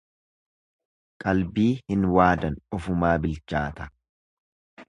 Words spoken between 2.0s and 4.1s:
waadan ofumaa bilchaata.